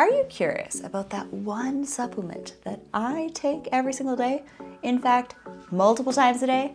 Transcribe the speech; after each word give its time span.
Are 0.00 0.08
you 0.08 0.24
curious 0.30 0.80
about 0.82 1.10
that 1.10 1.30
one 1.30 1.84
supplement 1.84 2.54
that 2.64 2.80
I 2.94 3.28
take 3.34 3.68
every 3.70 3.92
single 3.92 4.16
day? 4.16 4.44
In 4.82 4.98
fact, 4.98 5.34
multiple 5.70 6.14
times 6.14 6.42
a 6.42 6.46
day? 6.46 6.74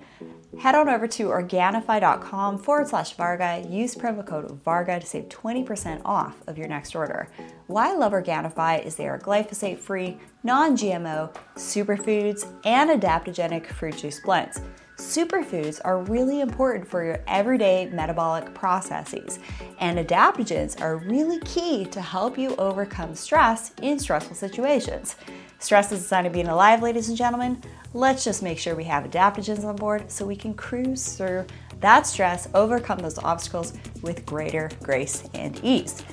Head 0.59 0.75
on 0.75 0.87
over 0.87 1.07
to 1.07 1.29
Organifi.com 1.29 2.59
forward 2.59 2.87
slash 2.87 3.13
Varga. 3.13 3.65
Use 3.67 3.95
promo 3.95 4.23
code 4.23 4.51
Varga 4.63 4.99
to 4.99 5.05
save 5.07 5.23
20% 5.29 6.03
off 6.05 6.35
of 6.45 6.59
your 6.59 6.67
next 6.67 6.95
order. 6.95 7.27
Why 7.65 7.93
I 7.93 7.95
love 7.95 8.11
Organifi 8.11 8.85
is 8.85 8.95
they 8.95 9.07
are 9.07 9.17
glyphosate 9.17 9.79
free, 9.79 10.19
non 10.43 10.77
GMO, 10.77 11.35
superfoods, 11.55 12.45
and 12.63 12.91
adaptogenic 12.91 13.65
fruit 13.65 13.97
juice 13.97 14.19
blends. 14.19 14.61
Superfoods 14.97 15.81
are 15.83 15.99
really 15.99 16.39
important 16.39 16.87
for 16.87 17.03
your 17.03 17.19
everyday 17.27 17.87
metabolic 17.87 18.53
processes, 18.53 19.39
and 19.79 19.99
adaptogens 19.99 20.79
are 20.79 20.97
really 20.97 21.39
key 21.41 21.85
to 21.85 21.99
help 21.99 22.37
you 22.37 22.55
overcome 22.55 23.13
stress 23.13 23.73
in 23.81 23.99
stressful 23.99 24.35
situations. 24.35 25.17
Stress 25.59 25.91
is 25.91 25.99
a 25.99 26.07
sign 26.07 26.25
of 26.25 26.31
being 26.31 26.47
alive, 26.47 26.81
ladies 26.81 27.09
and 27.09 27.17
gentlemen. 27.17 27.61
Let's 27.93 28.23
just 28.23 28.41
make 28.41 28.57
sure 28.57 28.73
we 28.73 28.85
have 28.85 29.03
adaptogens 29.03 29.65
on 29.65 29.75
board 29.75 30.09
so 30.09 30.25
we 30.25 30.35
can 30.35 30.53
cruise 30.53 31.17
through 31.17 31.45
that 31.81 32.07
stress, 32.07 32.47
overcome 32.53 32.99
those 32.99 33.19
obstacles 33.19 33.73
with 34.01 34.25
greater 34.25 34.69
grace 34.81 35.27
and 35.33 35.59
ease. 35.61 36.03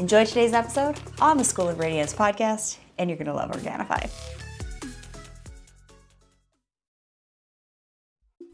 Enjoy 0.00 0.24
today's 0.24 0.52
episode 0.52 0.98
on 1.20 1.36
the 1.36 1.44
School 1.44 1.68
of 1.68 1.78
Radiance 1.78 2.12
podcast, 2.12 2.78
and 2.98 3.08
you're 3.08 3.16
going 3.18 3.26
to 3.26 3.34
love 3.34 3.52
Organifi. 3.52 4.10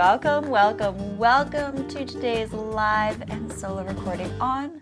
Welcome, 0.00 0.48
welcome, 0.48 1.18
welcome 1.18 1.86
to 1.88 2.06
today's 2.06 2.54
live 2.54 3.20
and 3.28 3.52
solo 3.52 3.84
recording 3.84 4.32
on 4.40 4.80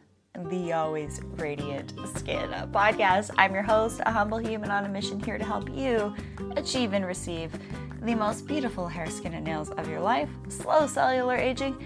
the 0.49 0.73
Always 0.73 1.21
Radiant 1.39 1.93
Skin 2.15 2.49
podcast. 2.71 3.33
I'm 3.37 3.53
your 3.53 3.65
host, 3.65 4.01
a 4.07 4.13
humble 4.13 4.39
human 4.39 4.71
on 4.71 4.85
a 4.85 4.89
mission 4.89 5.19
here 5.19 5.37
to 5.37 5.45
help 5.45 5.75
you 5.75 6.15
achieve 6.57 6.93
and 6.93 7.05
receive 7.05 7.51
the 8.01 8.15
most 8.15 8.47
beautiful 8.47 8.87
hair, 8.87 9.11
skin, 9.11 9.35
and 9.35 9.45
nails 9.45 9.71
of 9.71 9.89
your 9.89 9.99
life, 9.99 10.31
slow 10.51 10.87
cellular 10.87 11.35
aging, 11.35 11.77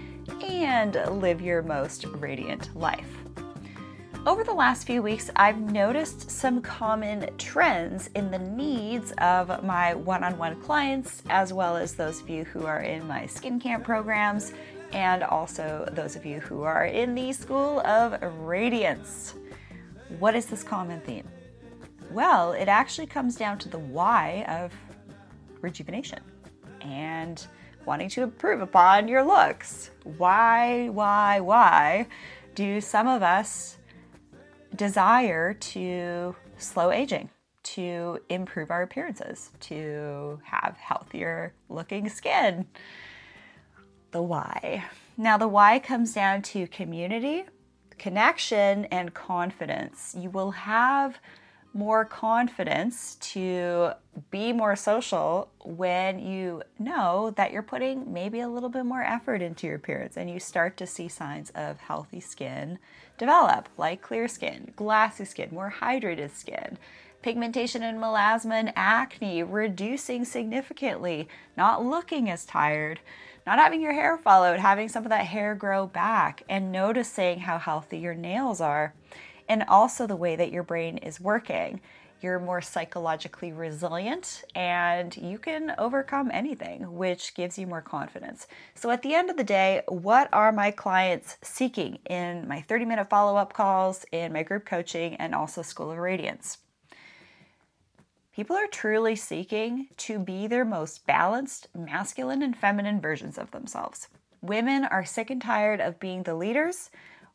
and 0.43 0.93
live 1.19 1.41
your 1.41 1.63
most 1.63 2.05
radiant 2.05 2.69
life. 2.75 3.22
Over 4.25 4.45
the 4.45 4.53
last 4.53 4.87
few 4.87 5.01
weeks, 5.01 5.29
I've 5.35 5.59
noticed 5.59 6.31
some 6.31 6.61
common 6.61 7.29
trends 7.37 8.09
in 8.15 8.31
the 8.31 8.39
needs 8.39 9.11
of 9.17 9.65
my 9.65 9.95
one 9.95 10.23
on 10.23 10.37
one 10.37 10.61
clients, 10.61 11.21
as 11.29 11.51
well 11.51 11.75
as 11.75 11.93
those 11.93 12.21
of 12.21 12.29
you 12.29 12.45
who 12.45 12.65
are 12.65 12.79
in 12.79 13.05
my 13.05 13.25
skin 13.25 13.59
camp 13.59 13.83
programs, 13.83 14.53
and 14.93 15.23
also 15.23 15.89
those 15.91 16.15
of 16.15 16.25
you 16.25 16.39
who 16.39 16.61
are 16.63 16.85
in 16.85 17.15
the 17.15 17.33
School 17.33 17.81
of 17.81 18.17
Radiance. 18.39 19.33
What 20.19 20.35
is 20.35 20.45
this 20.45 20.63
common 20.63 21.01
theme? 21.01 21.27
Well, 22.09 22.53
it 22.53 22.69
actually 22.69 23.07
comes 23.07 23.35
down 23.35 23.57
to 23.59 23.67
the 23.67 23.79
why 23.79 24.45
of 24.47 24.71
rejuvenation 25.59 26.19
and 26.79 27.45
wanting 27.83 28.07
to 28.11 28.23
improve 28.23 28.61
upon 28.61 29.09
your 29.09 29.21
looks. 29.21 29.91
Why, 30.05 30.87
why, 30.87 31.41
why 31.41 32.07
do 32.55 32.79
some 32.79 33.07
of 33.07 33.21
us 33.21 33.79
desire 34.75 35.53
to 35.53 36.35
slow 36.57 36.91
aging, 36.91 37.29
to 37.63 38.19
improve 38.29 38.71
our 38.71 38.81
appearances, 38.81 39.51
to 39.61 40.39
have 40.43 40.77
healthier 40.77 41.53
looking 41.69 42.09
skin. 42.09 42.65
The 44.11 44.21
why. 44.21 44.85
Now, 45.17 45.37
the 45.37 45.47
why 45.47 45.79
comes 45.79 46.13
down 46.13 46.41
to 46.43 46.67
community, 46.67 47.45
connection, 47.97 48.85
and 48.85 49.13
confidence. 49.13 50.15
You 50.17 50.29
will 50.29 50.51
have 50.51 51.19
more 51.73 52.05
confidence 52.05 53.15
to 53.15 53.91
be 54.29 54.53
more 54.53 54.75
social 54.75 55.49
when 55.63 56.19
you 56.19 56.61
know 56.77 57.31
that 57.35 57.51
you're 57.51 57.63
putting 57.63 58.13
maybe 58.13 58.39
a 58.41 58.47
little 58.47 58.69
bit 58.69 58.85
more 58.85 59.01
effort 59.01 59.41
into 59.41 59.65
your 59.65 59.77
appearance 59.77 60.15
and 60.15 60.29
you 60.29 60.39
start 60.39 60.77
to 60.77 60.85
see 60.85 61.07
signs 61.07 61.49
of 61.55 61.79
healthy 61.79 62.19
skin 62.19 62.77
develop, 63.17 63.69
like 63.77 64.01
clear 64.01 64.27
skin, 64.27 64.71
glassy 64.75 65.25
skin, 65.25 65.49
more 65.51 65.73
hydrated 65.81 66.31
skin. 66.35 66.77
Pigmentation 67.23 67.83
and 67.83 67.99
melasma 67.99 68.53
and 68.53 68.73
acne 68.75 69.41
reducing 69.43 70.25
significantly, 70.25 71.27
not 71.55 71.83
looking 71.83 72.29
as 72.29 72.45
tired, 72.45 72.99
not 73.47 73.59
having 73.59 73.81
your 73.81 73.93
hair 73.93 74.17
fall 74.17 74.43
out, 74.43 74.59
having 74.59 74.89
some 74.89 75.05
of 75.05 75.09
that 75.09 75.25
hair 75.25 75.55
grow 75.55 75.87
back, 75.87 76.43
and 76.49 76.71
noticing 76.71 77.39
how 77.39 77.57
healthy 77.57 77.97
your 77.97 78.13
nails 78.13 78.59
are 78.59 78.93
and 79.47 79.63
also 79.67 80.07
the 80.07 80.15
way 80.15 80.35
that 80.35 80.51
your 80.51 80.63
brain 80.63 80.97
is 80.97 81.19
working. 81.19 81.81
You're 82.21 82.39
more 82.39 82.61
psychologically 82.61 83.51
resilient 83.51 84.45
and 84.55 85.15
you 85.17 85.37
can 85.37 85.75
overcome 85.77 86.31
anything, 86.33 86.95
which 86.95 87.35
gives 87.35 87.57
you 87.57 87.67
more 87.67 87.81
confidence. 87.81 88.47
So, 88.75 88.91
at 88.91 89.01
the 89.01 89.13
end 89.13 89.29
of 89.29 89.35
the 89.35 89.43
day, 89.43 89.81
what 89.89 90.29
are 90.31 90.53
my 90.53 90.71
clients 90.71 91.37
seeking 91.41 91.99
in 92.09 92.47
my 92.47 92.61
30 92.61 92.85
minute 92.85 93.09
follow 93.09 93.35
up 93.35 93.51
calls, 93.51 94.05
in 94.13 94.31
my 94.31 94.43
group 94.43 94.65
coaching, 94.65 95.15
and 95.15 95.35
also 95.35 95.61
School 95.61 95.91
of 95.91 95.97
Radiance? 95.97 96.59
People 98.33 98.55
are 98.55 98.67
truly 98.67 99.15
seeking 99.15 99.89
to 99.97 100.17
be 100.17 100.47
their 100.47 100.65
most 100.65 101.05
balanced 101.05 101.67
masculine 101.75 102.41
and 102.41 102.57
feminine 102.57 102.99
versions 102.99 103.37
of 103.37 103.51
themselves. 103.51 104.07
Women 104.41 104.85
are 104.85 105.05
sick 105.05 105.29
and 105.29 105.41
tired 105.41 105.79
of 105.79 105.99
being 105.99 106.23
the 106.23 106.33
leaders 106.33 106.89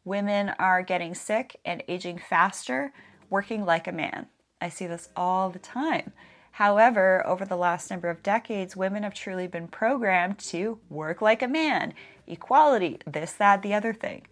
Women 0.09 0.55
are 0.59 0.81
getting 0.81 1.15
sick 1.15 1.61
and 1.67 1.83
aging 1.87 2.17
faster, 2.17 2.95
working 3.29 3.67
like 3.67 3.87
a 3.87 3.93
man. 3.93 4.29
I 4.59 4.71
see 4.71 4.87
this 4.87 5.11
all 5.15 5.51
the 5.51 5.59
time. 5.59 6.15
However, 6.53 7.23
over 7.27 7.45
the 7.45 7.59
last 7.59 7.91
number 7.91 8.09
of 8.09 8.23
decades, 8.23 8.75
women 8.75 9.03
have 9.03 9.13
truly 9.13 9.47
been 9.49 9.69
programmed 9.69 10.39
to 10.39 10.79
work 10.89 11.21
like 11.21 11.43
a 11.43 11.47
man, 11.47 11.93
equality, 12.27 13.01
this, 13.07 13.35
that, 13.35 13.61
the 13.61 13.75
other 13.75 13.93
thing. 13.93 14.27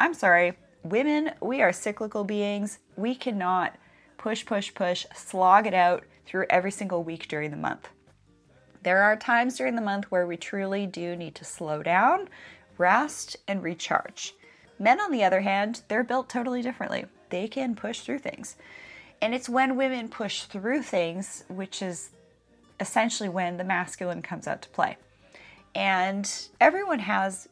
I'm 0.00 0.12
sorry, 0.12 0.58
women, 0.82 1.30
we 1.40 1.62
are 1.62 1.72
cyclical 1.72 2.24
beings. 2.24 2.80
We 2.96 3.14
cannot 3.14 3.76
push, 4.18 4.44
push, 4.44 4.74
push, 4.74 5.06
slog 5.14 5.68
it 5.68 5.74
out 5.74 6.02
through 6.26 6.46
every 6.50 6.72
single 6.72 7.04
week 7.04 7.28
during 7.28 7.52
the 7.52 7.56
month. 7.56 7.90
There 8.82 9.04
are 9.04 9.16
times 9.16 9.56
during 9.56 9.76
the 9.76 9.82
month 9.82 10.10
where 10.10 10.26
we 10.26 10.36
truly 10.36 10.84
do 10.88 11.14
need 11.14 11.36
to 11.36 11.44
slow 11.44 11.80
down, 11.84 12.28
rest, 12.76 13.36
and 13.46 13.62
recharge. 13.62 14.34
Men, 14.82 15.00
on 15.00 15.12
the 15.12 15.22
other 15.22 15.42
hand, 15.42 15.82
they're 15.86 16.02
built 16.02 16.28
totally 16.28 16.60
differently. 16.60 17.04
They 17.30 17.46
can 17.46 17.76
push 17.76 18.00
through 18.00 18.18
things. 18.18 18.56
And 19.20 19.32
it's 19.32 19.48
when 19.48 19.76
women 19.76 20.08
push 20.08 20.42
through 20.42 20.82
things, 20.82 21.44
which 21.46 21.82
is 21.82 22.10
essentially 22.80 23.28
when 23.28 23.58
the 23.58 23.64
masculine 23.64 24.22
comes 24.22 24.48
out 24.48 24.60
to 24.62 24.68
play. 24.70 24.96
And 25.72 26.28
everyone 26.60 26.98
has 26.98 27.48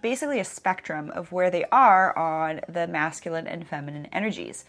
basically 0.00 0.38
a 0.38 0.44
spectrum 0.44 1.10
of 1.10 1.32
where 1.32 1.50
they 1.50 1.64
are 1.72 2.16
on 2.16 2.60
the 2.68 2.86
masculine 2.86 3.48
and 3.48 3.66
feminine 3.66 4.06
energies. 4.12 4.64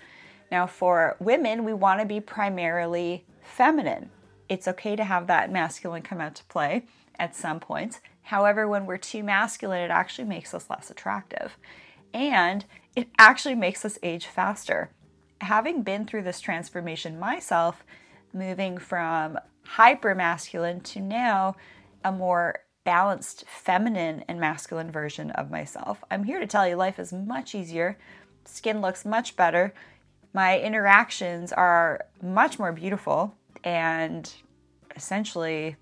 Now, 0.51 0.65
for 0.65 1.17
women, 1.19 1.63
we 1.63 1.73
want 1.73 1.99
to 1.99 2.07
be 2.07 2.19
primarily 2.19 3.25
feminine. 3.43 4.09
It's 4.49 4.67
okay 4.67 4.95
to 4.95 5.03
have 5.03 5.27
that 5.27 5.51
masculine 5.51 6.01
come 6.01 6.19
out 6.19 6.33
to 6.33 6.43
play 6.45 6.87
at 7.19 7.35
some 7.35 7.59
points. 7.59 7.99
However, 8.27 8.67
when 8.67 8.85
we're 8.85 8.97
too 8.97 9.23
masculine, 9.23 9.79
it 9.79 9.89
actually 9.89 10.27
makes 10.27 10.53
us 10.53 10.69
less 10.69 10.91
attractive. 10.91 11.57
And 12.13 12.65
it 12.93 13.07
actually 13.17 13.55
makes 13.55 13.85
us 13.85 13.97
age 14.03 14.25
faster. 14.25 14.91
Having 15.39 15.83
been 15.83 16.05
through 16.05 16.23
this 16.23 16.41
transformation 16.41 17.19
myself, 17.19 17.85
moving 18.33 18.79
from 18.79 19.39
hyper 19.63 20.13
masculine 20.13 20.81
to 20.81 20.99
now 20.99 21.55
a 22.03 22.11
more 22.11 22.59
balanced 22.83 23.45
feminine 23.47 24.25
and 24.27 24.41
masculine 24.41 24.91
version 24.91 25.31
of 25.31 25.49
myself, 25.49 26.03
I'm 26.11 26.25
here 26.25 26.41
to 26.41 26.47
tell 26.47 26.67
you 26.67 26.75
life 26.75 26.99
is 26.99 27.13
much 27.13 27.55
easier. 27.55 27.97
Skin 28.43 28.81
looks 28.81 29.05
much 29.05 29.37
better. 29.37 29.73
my 30.33 30.59
interactions 30.59 31.53
are 31.53 32.05
much 32.21 32.59
more 32.59 32.73
beautiful 32.73 33.33
and 33.63 34.33
essentially 34.97 35.77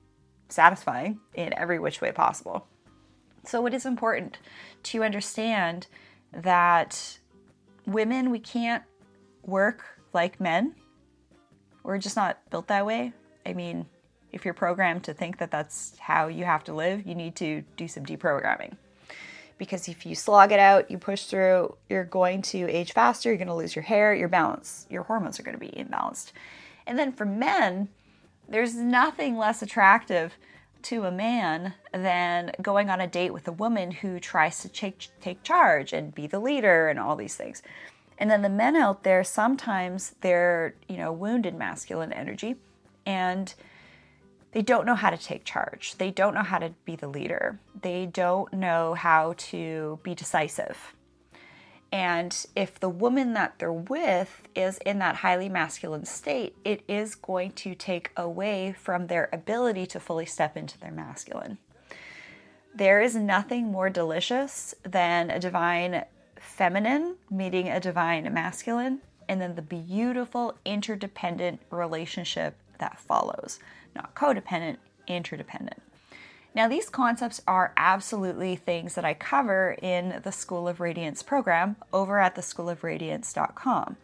satisfying 0.49 1.19
in 1.33 1.53
every 1.57 1.79
which 1.79 2.01
way 2.01 2.11
possible. 2.11 2.67
So, 3.45 3.65
it 3.65 3.73
is 3.73 3.85
important 3.85 4.39
to 4.83 5.03
understand 5.03 5.87
that 6.31 7.19
women, 7.85 8.31
we 8.31 8.39
can't 8.39 8.83
work 9.43 9.83
like 10.13 10.39
men. 10.39 10.75
We're 11.83 11.99
just 11.99 12.15
not 12.15 12.39
built 12.49 12.67
that 12.67 12.85
way. 12.85 13.13
I 13.45 13.53
mean, 13.53 13.85
if 14.31 14.43
you're 14.43 14.53
programmed 14.53 15.03
to 15.03 15.13
think 15.13 15.37
that 15.37 15.51
that's 15.51 15.97
how 15.99 16.27
you 16.27 16.45
have 16.45 16.63
to 16.65 16.73
live, 16.73 17.05
you 17.05 17.15
need 17.15 17.35
to 17.37 17.63
do 17.77 17.87
some 17.87 18.05
deprogramming. 18.05 18.75
Because 19.57 19.87
if 19.87 20.05
you 20.05 20.15
slog 20.15 20.51
it 20.51 20.59
out, 20.59 20.91
you 20.91 20.97
push 20.97 21.25
through, 21.25 21.77
you're 21.89 22.03
going 22.03 22.41
to 22.41 22.69
age 22.69 22.91
faster, 22.91 23.29
you're 23.29 23.37
going 23.37 23.47
to 23.47 23.53
lose 23.53 23.75
your 23.75 23.83
hair, 23.83 24.13
your 24.13 24.27
balance, 24.27 24.85
your 24.89 25.03
hormones 25.03 25.39
are 25.39 25.43
going 25.43 25.57
to 25.57 25.59
be 25.59 25.69
imbalanced. 25.69 26.33
And 26.85 26.99
then 26.99 27.13
for 27.13 27.25
men, 27.25 27.87
there's 28.47 28.75
nothing 28.75 29.37
less 29.37 29.61
attractive 29.61 30.35
to 30.83 31.05
a 31.05 31.11
man 31.11 31.73
than 31.91 32.51
going 32.61 32.89
on 32.89 33.01
a 33.01 33.07
date 33.07 33.33
with 33.33 33.47
a 33.47 33.51
woman 33.51 33.89
who 33.89 34.19
tries 34.19 34.61
to 34.61 34.69
take, 34.69 35.07
take 35.19 35.41
charge 35.41 35.93
and 35.93 36.13
be 36.13 36.27
the 36.27 36.39
leader 36.39 36.87
and 36.87 36.99
all 36.99 37.15
these 37.15 37.35
things. 37.35 37.63
And 38.17 38.29
then 38.29 38.43
the 38.43 38.49
men 38.49 38.75
out 38.75 39.03
there, 39.03 39.23
sometimes 39.23 40.15
they're, 40.21 40.75
you 40.87 40.97
know, 40.97 41.11
wounded 41.11 41.55
masculine 41.55 42.13
energy 42.13 42.55
and 43.05 43.53
they 44.51 44.61
don't 44.61 44.85
know 44.85 44.95
how 44.95 45.09
to 45.09 45.17
take 45.17 45.43
charge. 45.43 45.95
They 45.97 46.11
don't 46.11 46.33
know 46.33 46.43
how 46.43 46.59
to 46.59 46.73
be 46.85 46.95
the 46.95 47.09
leader. 47.09 47.59
They 47.81 48.05
don't 48.05 48.53
know 48.53 48.93
how 48.93 49.33
to 49.37 49.99
be 50.01 50.15
decisive. 50.15 50.94
And 51.95 52.45
if 52.57 52.77
the 52.77 52.89
woman 52.89 53.31
that 53.35 53.57
they're 53.57 53.71
with 53.71 54.41
is 54.53 54.79
in 54.79 54.99
that 54.99 55.15
highly 55.15 55.47
masculine 55.47 56.03
state, 56.03 56.53
it 56.65 56.83
is 56.89 57.15
going 57.15 57.51
to 57.51 57.73
take 57.73 58.11
away 58.17 58.75
from 58.77 59.07
their 59.07 59.29
ability 59.31 59.85
to 59.87 60.01
fully 60.01 60.25
step 60.25 60.57
into 60.57 60.77
their 60.77 60.91
masculine. 60.91 61.57
There 62.75 62.99
is 62.99 63.15
nothing 63.15 63.71
more 63.71 63.89
delicious 63.89 64.75
than 64.83 65.31
a 65.31 65.39
divine 65.39 66.03
feminine 66.37 67.15
meeting 67.31 67.69
a 67.69 67.79
divine 67.79 68.33
masculine, 68.33 68.99
and 69.29 69.39
then 69.39 69.55
the 69.55 69.61
beautiful 69.61 70.57
interdependent 70.65 71.61
relationship 71.69 72.57
that 72.77 72.99
follows. 72.99 73.57
Not 73.95 74.15
codependent, 74.15 74.79
interdependent. 75.07 75.81
Now, 76.55 76.69
these 76.69 76.89
concepts 76.89 77.41
are 77.45 77.73
absolutely 77.75 78.55
things 78.55 78.95
that 78.95 79.03
I 79.03 79.13
cover 79.13 79.75
in 79.81 80.21
the 80.23 80.31
School 80.31 80.69
of 80.69 80.79
Radiance 80.79 81.21
program 81.21 81.75
over 81.91 82.17
at 82.17 82.35
theschoolofradiance.com. 82.35 83.97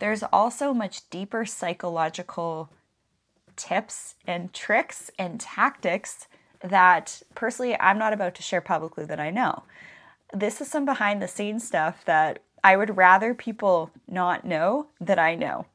There's 0.00 0.24
also 0.24 0.74
much 0.74 1.08
deeper 1.08 1.46
psychological 1.46 2.68
tips 3.54 4.16
and 4.26 4.52
tricks 4.52 5.10
and 5.20 5.40
tactics 5.40 6.26
that 6.62 7.22
personally 7.36 7.78
I'm 7.78 7.98
not 7.98 8.12
about 8.12 8.34
to 8.36 8.42
share 8.42 8.60
publicly 8.60 9.04
that 9.04 9.20
I 9.20 9.30
know. 9.30 9.62
This 10.32 10.60
is 10.60 10.68
some 10.68 10.84
behind 10.84 11.22
the 11.22 11.28
scenes 11.28 11.64
stuff 11.64 12.04
that 12.06 12.40
I 12.64 12.76
would 12.76 12.96
rather 12.96 13.34
people 13.34 13.92
not 14.08 14.44
know 14.44 14.88
that 15.00 15.18
I 15.18 15.36
know 15.36 15.66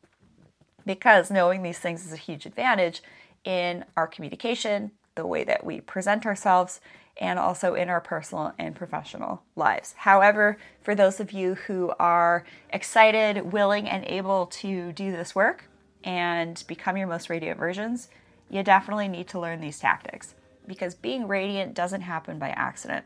because 0.86 1.32
knowing 1.32 1.64
these 1.64 1.80
things 1.80 2.06
is 2.06 2.12
a 2.12 2.18
huge 2.18 2.46
advantage 2.46 3.02
in 3.46 3.86
our 3.96 4.08
communication, 4.08 4.92
the 5.16 5.26
way 5.26 5.44
that 5.44 5.66
we 5.66 5.82
present 5.82 6.26
ourselves, 6.26 6.82
and 7.18 7.38
also 7.38 7.76
in 7.76 7.90
our 7.90 8.02
personal 8.02 8.54
and 8.58 8.76
professional 8.76 9.44
lives. 9.56 9.94
However, 9.98 10.58
for 10.82 10.96
those 10.96 11.20
of 11.20 11.32
you 11.32 11.56
who 11.56 11.94
are 12.00 12.44
excited, 12.72 13.54
willing, 13.54 13.88
and 13.88 14.04
able 14.06 14.48
to 14.48 14.92
do 14.94 15.12
this 15.12 15.36
work 15.36 15.70
and 16.04 16.64
become 16.68 16.98
your 16.98 17.08
most 17.08 17.30
radiant 17.30 17.60
versions, 17.60 18.10
you 18.50 18.64
definitely 18.64 19.08
need 19.08 19.28
to 19.30 19.40
learn 19.40 19.62
these 19.62 19.80
tactics 19.80 20.36
because 20.68 20.96
being 20.96 21.28
radiant 21.28 21.74
doesn't 21.74 22.02
happen 22.02 22.40
by 22.40 22.50
accident. 22.50 23.06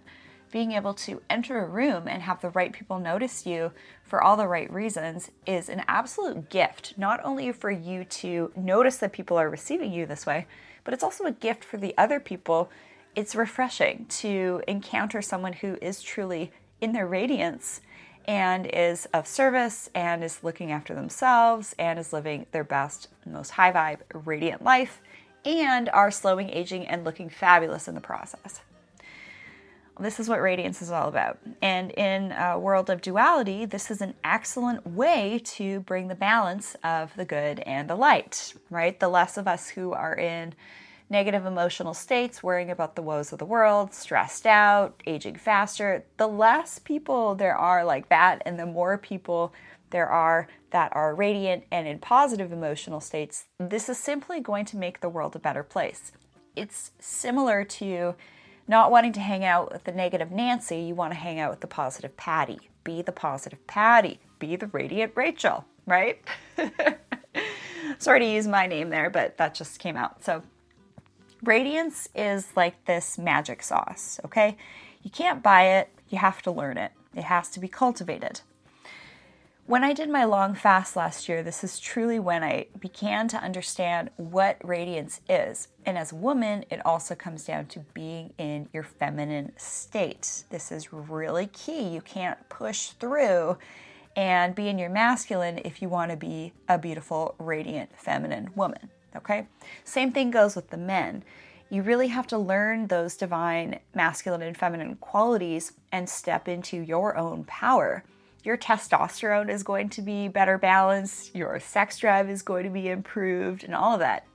Being 0.51 0.71
able 0.71 0.94
to 0.94 1.21
enter 1.30 1.59
a 1.59 1.68
room 1.68 2.07
and 2.07 2.21
have 2.21 2.42
the 2.42 2.51
right 2.51 2.71
people 2.71 3.00
notice 3.00 3.45
you 3.45 3.74
for 4.04 4.24
all 4.24 4.38
the 4.38 4.48
right 4.48 4.71
reasons 4.71 5.30
is 5.45 5.68
an 5.68 5.83
absolute 5.88 6.50
gift, 6.50 6.94
not 6.98 7.19
only 7.24 7.51
for 7.51 7.69
you 7.69 8.06
to 8.06 8.54
notice 8.56 8.98
that 8.98 9.12
people 9.12 9.38
are 9.38 9.50
receiving 9.50 9.92
you 9.92 10.06
this 10.06 10.25
way, 10.25 10.48
but 10.88 10.94
it's 10.94 11.04
also 11.04 11.25
a 11.25 11.34
gift 11.34 11.66
for 11.66 11.75
the 11.75 11.94
other 11.98 12.18
people. 12.18 12.72
It's 13.13 13.36
refreshing 13.36 14.06
to 14.19 14.62
encounter 14.69 15.22
someone 15.22 15.51
who 15.51 15.78
is 15.81 16.01
truly 16.01 16.50
in 16.80 16.94
their 16.94 17.06
radiance 17.06 17.81
and 18.25 18.66
is 18.66 19.06
of 19.07 19.28
service 19.28 19.89
and 19.94 20.24
is 20.24 20.45
looking 20.45 20.72
after 20.72 20.95
themselves 20.95 21.75
and 21.78 22.00
is 22.00 22.13
living 22.13 22.45
their 22.54 22.63
best, 22.63 23.10
most 23.25 23.50
high 23.50 23.74
vibe, 23.74 24.00
radiant 24.25 24.63
life 24.63 25.01
and 25.44 25.89
are 25.89 26.10
slowing 26.10 26.50
aging 26.51 26.88
and 26.88 27.04
looking 27.04 27.28
fabulous 27.28 27.90
in 27.90 27.94
the 27.94 28.00
process. 28.00 28.62
This 29.99 30.19
is 30.19 30.29
what 30.29 30.41
radiance 30.41 30.81
is 30.81 30.91
all 30.91 31.07
about. 31.07 31.39
And 31.61 31.91
in 31.91 32.31
a 32.31 32.59
world 32.59 32.89
of 32.89 33.01
duality, 33.01 33.65
this 33.65 33.89
is 33.89 34.01
an 34.01 34.13
excellent 34.23 34.85
way 34.85 35.41
to 35.44 35.79
bring 35.81 36.07
the 36.07 36.15
balance 36.15 36.75
of 36.83 37.15
the 37.15 37.25
good 37.25 37.59
and 37.61 37.89
the 37.89 37.95
light, 37.95 38.53
right? 38.69 38.99
The 38.99 39.09
less 39.09 39.38
of 39.38 39.47
us 39.47 39.69
who 39.69 39.94
are 39.94 40.15
in 40.15 40.53
negative 41.09 41.45
emotional 41.45 41.94
states, 41.94 42.44
worrying 42.44 42.69
about 42.69 42.95
the 42.95 43.01
woes 43.01 43.31
of 43.31 43.39
the 43.39 43.45
world, 43.45 43.94
stressed 43.94 44.45
out, 44.45 45.01
aging 45.07 45.35
faster, 45.35 46.03
the 46.17 46.27
less 46.27 46.79
people 46.79 47.33
there 47.33 47.55
are 47.55 47.85
like 47.85 48.09
that, 48.09 48.41
and 48.45 48.59
the 48.59 48.65
more 48.65 48.97
people 48.97 49.53
there 49.89 50.09
are 50.09 50.47
that 50.71 50.94
are 50.94 51.15
radiant 51.15 51.63
and 51.71 51.88
in 51.88 51.97
positive 51.97 52.51
emotional 52.51 52.99
states, 52.99 53.45
this 53.57 53.88
is 53.88 53.97
simply 53.97 54.41
going 54.41 54.65
to 54.65 54.75
make 54.75 54.99
the 54.99 55.09
world 55.09 55.33
a 55.35 55.39
better 55.39 55.63
place. 55.63 56.11
It's 56.57 56.91
similar 56.99 57.63
to 57.63 58.15
not 58.68 58.92
wanting 58.92 59.14
to 59.14 59.19
hang 59.19 59.46
out 59.46 59.72
with 59.72 59.86
the 59.86 59.92
negative 59.92 60.31
Nancy, 60.31 60.80
you 60.80 60.96
want 60.96 61.14
to 61.14 61.19
hang 61.19 61.40
out 61.40 61.52
with 61.52 61.62
the 61.62 61.68
positive 61.68 62.16
Patty. 62.18 62.60
Be 62.84 63.02
the 63.02 63.12
positive 63.12 63.66
Patty. 63.68 64.19
Be 64.40 64.56
the 64.56 64.68
radiant 64.68 65.14
Rachel, 65.16 65.66
right? 65.86 66.22
Sorry 68.00 68.19
to 68.19 68.25
use 68.25 68.48
my 68.48 68.68
name 68.68 68.90
there, 68.90 69.10
but 69.10 69.38
that 69.38 69.56
just 69.56 69.80
came 69.80 69.96
out. 69.96 70.24
So, 70.24 70.44
radiance 71.44 72.10
is 72.14 72.50
like 72.56 72.86
this 72.86 73.18
magic 73.18 73.64
sauce, 73.64 74.19
okay? 74.25 74.58
You 75.02 75.10
can't 75.10 75.42
buy 75.42 75.64
it, 75.64 75.90
you 76.10 76.18
have 76.18 76.42
to 76.44 76.52
learn 76.52 76.78
it. 76.78 76.92
It 77.16 77.24
has 77.24 77.50
to 77.52 77.60
be 77.60 77.68
cultivated. 77.68 78.42
When 79.68 79.84
I 79.84 79.92
did 79.92 80.10
my 80.10 80.24
long 80.24 80.56
fast 80.56 80.96
last 80.96 81.28
year, 81.28 81.44
this 81.44 81.62
is 81.62 81.78
truly 81.78 82.19
when 82.19 82.42
I 82.42 82.68
began 82.80 83.28
to 83.28 83.38
understand 83.38 84.10
what 84.16 84.56
radiance 84.64 85.19
is. 85.28 85.68
And 85.86 85.97
as 85.97 86.14
a 86.14 86.16
woman, 86.16 86.64
it 86.69 86.80
also 86.86 87.16
comes 87.16 87.44
down 87.44 87.66
to 87.66 87.81
being 87.94 88.33
in 88.38 88.69
your 88.71 88.83
feminine 88.83 89.52
state. 89.57 90.45
This 90.52 90.71
is 90.71 90.94
really 90.94 91.47
key. 91.47 91.86
You 91.86 92.00
can't 92.00 92.47
push 92.47 92.92
through 92.92 93.57
and 94.16 94.56
be 94.56 94.69
in 94.69 94.80
your 94.80 94.90
masculine 94.90 95.59
if 95.66 95.81
you 95.81 95.90
want 95.90 96.12
to 96.12 96.18
be 96.18 96.54
a 96.69 96.78
beautiful, 96.78 97.36
radiant, 97.38 97.90
feminine 97.97 98.52
woman. 98.56 98.90
Okay? 99.18 99.50
Same 99.83 100.14
thing 100.14 100.31
goes 100.31 100.56
with 100.56 100.69
the 100.69 100.78
men. 100.78 101.26
You 101.69 101.81
really 101.81 102.07
have 102.07 102.28
to 102.28 102.38
learn 102.38 102.88
those 102.88 103.18
divine 103.18 103.80
masculine 103.94 104.44
and 104.44 104.56
feminine 104.56 104.95
qualities 104.95 105.74
and 105.92 106.07
step 106.07 106.47
into 106.47 106.78
your 106.78 107.18
own 107.18 107.44
power 107.44 108.06
your 108.47 108.57
testosterone 108.57 109.49
is 109.49 109.61
going 109.61 109.89
to 109.89 110.01
be 110.01 110.30
better 110.30 110.57
balanced, 110.57 111.35
your 111.35 111.59
sex 111.59 111.99
drive 111.99 112.30
is 112.30 112.42
going 112.42 112.63
to 112.63 112.69
be 112.69 112.87
improved, 112.87 113.66
and 113.66 113.75
all 113.75 113.95
of 113.95 113.99
that. 113.99 114.25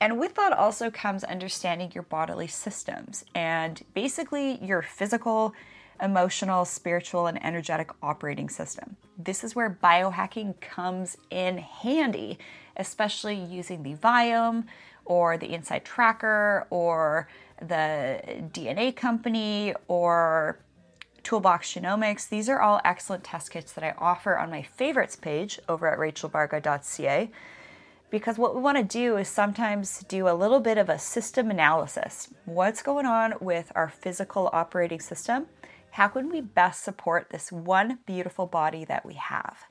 And 0.00 0.18
with 0.18 0.34
that 0.34 0.52
also 0.52 0.90
comes 0.90 1.22
understanding 1.22 1.92
your 1.94 2.02
bodily 2.02 2.48
systems 2.48 3.24
and 3.36 3.80
basically 3.94 4.58
your 4.62 4.82
physical, 4.82 5.54
emotional, 6.02 6.64
spiritual, 6.64 7.28
and 7.28 7.42
energetic 7.42 7.90
operating 8.02 8.48
system. 8.48 8.96
This 9.16 9.44
is 9.44 9.54
where 9.54 9.78
biohacking 9.80 10.60
comes 10.60 11.16
in 11.30 11.58
handy, 11.58 12.38
especially 12.76 13.36
using 13.36 13.84
the 13.84 13.94
Viome 13.94 14.64
or 15.04 15.38
the 15.38 15.54
Inside 15.54 15.84
Tracker 15.84 16.66
or 16.70 17.28
the 17.60 18.20
DNA 18.52 18.94
company 18.94 19.72
or 19.86 20.58
Toolbox 21.26 21.74
Genomics. 21.74 22.28
These 22.28 22.48
are 22.48 22.60
all 22.60 22.80
excellent 22.84 23.24
test 23.24 23.50
kits 23.50 23.72
that 23.72 23.82
I 23.82 23.94
offer 23.98 24.38
on 24.38 24.48
my 24.48 24.62
favorites 24.62 25.16
page 25.16 25.58
over 25.68 25.88
at 25.88 25.98
rachelvarga.ca 25.98 27.32
because 28.10 28.38
what 28.38 28.54
we 28.54 28.60
want 28.60 28.78
to 28.78 28.84
do 28.84 29.16
is 29.16 29.26
sometimes 29.26 30.04
do 30.04 30.28
a 30.28 30.38
little 30.38 30.60
bit 30.60 30.78
of 30.78 30.88
a 30.88 31.00
system 31.00 31.50
analysis. 31.50 32.28
What's 32.44 32.80
going 32.80 33.06
on 33.06 33.34
with 33.40 33.72
our 33.74 33.88
physical 33.88 34.48
operating 34.52 35.00
system? 35.00 35.46
How 35.90 36.06
can 36.06 36.30
we 36.30 36.40
best 36.40 36.84
support 36.84 37.30
this 37.30 37.50
one 37.50 37.98
beautiful 38.06 38.46
body 38.46 38.84
that 38.84 39.04
we 39.04 39.14
have? 39.14 39.64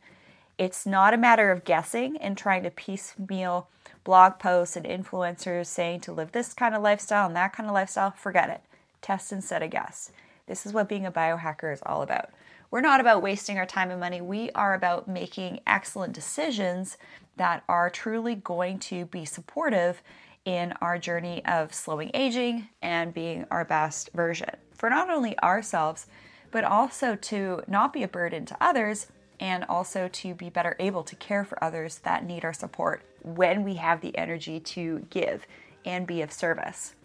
It's 0.58 0.86
not 0.86 1.14
a 1.14 1.18
matter 1.18 1.52
of 1.52 1.64
guessing 1.64 2.18
and 2.18 2.38
trying 2.38 2.64
to 2.64 2.70
piecemeal 2.70 3.70
blog 4.04 4.40
posts 4.40 4.76
and 4.76 4.86
influencers 4.86 5.68
saying 5.68 6.02
to 6.02 6.12
live 6.12 6.34
this 6.34 6.54
kind 6.54 6.76
of 6.76 6.84
lifestyle 6.84 7.28
and 7.28 7.36
that 7.38 7.54
kind 7.54 7.70
of 7.70 7.74
lifestyle. 7.74 8.12
Forget 8.12 8.50
it. 8.50 8.62
Test 9.02 9.32
instead 9.32 9.64
of 9.64 9.70
guess. 9.70 10.12
This 10.48 10.66
is 10.66 10.74
what 10.74 10.90
being 10.90 11.06
a 11.06 11.12
biohacker 11.12 11.74
is 11.74 11.82
all 11.86 12.02
about. 12.02 12.30
we're 12.72 12.82
not 12.82 13.00
about 13.00 13.22
wasting 13.22 13.58
our 13.58 13.66
time 13.66 13.90
and 13.92 14.00
money. 14.00 14.22
We 14.22 14.52
are 14.52 14.74
about 14.74 15.08
making 15.08 15.62
excellent 15.66 16.14
decisions 16.14 16.98
that 17.38 17.64
are 17.70 17.90
truly 17.90 18.36
going 18.36 18.80
to 18.80 19.06
be 19.06 19.26
supportive 19.26 20.02
in 20.46 20.74
our 20.82 20.98
journey 20.98 21.44
of 21.46 21.74
slowing 21.74 22.12
aging 22.14 22.68
and 22.82 23.14
being 23.14 23.46
our 23.50 23.66
best 23.66 24.12
version 24.14 24.50
for 24.74 24.90
not 24.90 25.10
only 25.10 25.38
ourselves, 25.40 26.08
but 26.52 26.64
also 26.64 27.16
to 27.16 27.62
not 27.68 27.94
be 27.94 28.04
a 28.04 28.08
burden 28.08 28.46
to 28.46 28.58
others 28.62 29.08
and 29.40 29.64
also 29.66 30.08
to 30.08 30.34
be 30.34 30.50
better 30.50 30.76
able 30.80 31.04
to 31.04 31.16
care 31.16 31.44
for 31.44 31.62
others 31.64 32.00
that 32.00 32.26
need 32.26 32.46
our 32.46 32.54
support 32.54 33.04
when 33.24 33.64
we 33.64 33.76
have 33.76 34.02
the 34.02 34.18
energy 34.18 34.60
to 34.60 35.06
give 35.10 35.46
and 35.84 36.08
be 36.08 36.22
of 36.22 36.32
service. 36.32 36.96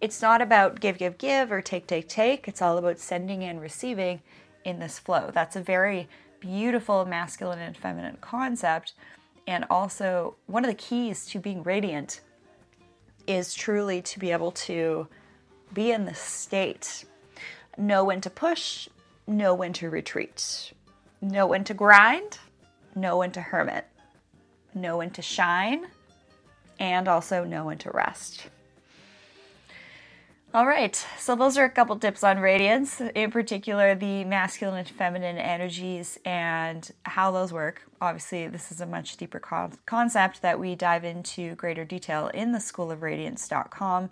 It's 0.00 0.20
not 0.22 0.42
about 0.42 0.80
give, 0.80 0.98
give, 0.98 1.18
give 1.18 1.50
or 1.50 1.60
take, 1.62 1.86
take, 1.86 2.08
take. 2.08 2.48
It's 2.48 2.62
all 2.62 2.78
about 2.78 2.98
sending 2.98 3.44
and 3.44 3.60
receiving 3.60 4.20
in 4.64 4.78
this 4.78 4.98
flow. 4.98 5.30
That's 5.32 5.56
a 5.56 5.60
very 5.60 6.08
beautiful 6.40 7.04
masculine 7.04 7.58
and 7.58 7.76
feminine 7.76 8.18
concept. 8.20 8.94
And 9.46 9.64
also, 9.70 10.36
one 10.46 10.64
of 10.64 10.70
the 10.70 10.76
keys 10.76 11.26
to 11.26 11.38
being 11.38 11.62
radiant 11.62 12.20
is 13.26 13.54
truly 13.54 14.02
to 14.02 14.18
be 14.18 14.32
able 14.32 14.52
to 14.52 15.08
be 15.72 15.92
in 15.92 16.04
the 16.04 16.14
state, 16.14 17.04
know 17.76 18.04
when 18.04 18.20
to 18.20 18.30
push, 18.30 18.88
know 19.26 19.54
when 19.54 19.72
to 19.74 19.90
retreat, 19.90 20.72
know 21.20 21.46
when 21.46 21.64
to 21.64 21.74
grind, 21.74 22.38
know 22.94 23.18
when 23.18 23.32
to 23.32 23.40
hermit, 23.40 23.86
know 24.74 24.98
when 24.98 25.10
to 25.10 25.22
shine, 25.22 25.86
and 26.78 27.08
also 27.08 27.44
know 27.44 27.66
when 27.66 27.78
to 27.78 27.90
rest. 27.90 28.48
All 30.56 30.66
right, 30.66 30.96
so 31.18 31.36
those 31.36 31.58
are 31.58 31.66
a 31.66 31.68
couple 31.70 31.98
tips 31.98 32.24
on 32.24 32.38
radiance, 32.38 33.02
in 33.14 33.30
particular 33.30 33.94
the 33.94 34.24
masculine 34.24 34.78
and 34.78 34.88
feminine 34.88 35.36
energies 35.36 36.18
and 36.24 36.90
how 37.02 37.30
those 37.30 37.52
work. 37.52 37.82
Obviously, 38.00 38.48
this 38.48 38.72
is 38.72 38.80
a 38.80 38.86
much 38.86 39.18
deeper 39.18 39.38
co- 39.38 39.68
concept 39.84 40.40
that 40.40 40.58
we 40.58 40.74
dive 40.74 41.04
into 41.04 41.54
greater 41.56 41.84
detail 41.84 42.28
in 42.28 42.52
the 42.52 42.58
schoolofradiance.com. 42.58 44.08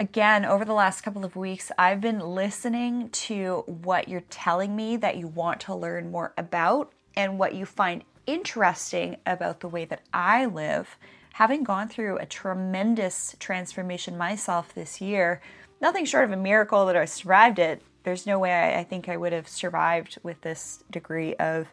Again, 0.00 0.44
over 0.44 0.64
the 0.64 0.74
last 0.74 1.02
couple 1.02 1.24
of 1.24 1.36
weeks, 1.36 1.70
I've 1.78 2.00
been 2.00 2.18
listening 2.18 3.08
to 3.10 3.62
what 3.68 4.08
you're 4.08 4.24
telling 4.30 4.74
me 4.74 4.96
that 4.96 5.16
you 5.16 5.28
want 5.28 5.60
to 5.60 5.76
learn 5.76 6.10
more 6.10 6.32
about 6.36 6.92
and 7.14 7.38
what 7.38 7.54
you 7.54 7.66
find 7.66 8.02
interesting 8.26 9.18
about 9.26 9.60
the 9.60 9.68
way 9.68 9.84
that 9.84 10.02
I 10.12 10.46
live 10.46 10.98
having 11.34 11.64
gone 11.64 11.88
through 11.88 12.16
a 12.18 12.26
tremendous 12.26 13.34
transformation 13.40 14.16
myself 14.16 14.72
this 14.72 15.00
year, 15.00 15.40
nothing 15.80 16.04
short 16.04 16.22
of 16.22 16.30
a 16.30 16.36
miracle 16.36 16.86
that 16.86 16.96
I 16.96 17.06
survived 17.06 17.58
it. 17.58 17.82
There's 18.04 18.24
no 18.24 18.38
way 18.38 18.76
I, 18.78 18.84
think 18.84 19.08
I 19.08 19.16
would 19.16 19.32
have 19.32 19.48
survived 19.48 20.16
with 20.22 20.40
this 20.42 20.84
degree 20.92 21.34
of 21.34 21.66